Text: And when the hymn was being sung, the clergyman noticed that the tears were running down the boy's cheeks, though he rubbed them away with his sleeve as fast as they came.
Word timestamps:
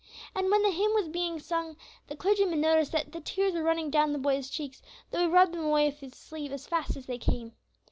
And 0.33 0.49
when 0.49 0.63
the 0.63 0.71
hymn 0.71 0.95
was 0.95 1.09
being 1.09 1.37
sung, 1.39 1.77
the 2.07 2.15
clergyman 2.15 2.59
noticed 2.59 2.91
that 2.93 3.11
the 3.11 3.21
tears 3.21 3.53
were 3.53 3.61
running 3.61 3.91
down 3.91 4.13
the 4.13 4.17
boy's 4.17 4.49
cheeks, 4.49 4.81
though 5.11 5.19
he 5.19 5.27
rubbed 5.27 5.53
them 5.53 5.63
away 5.65 5.85
with 5.89 5.99
his 5.99 6.15
sleeve 6.15 6.51
as 6.51 6.65
fast 6.65 6.97
as 6.97 7.05
they 7.05 7.19
came. 7.19 7.53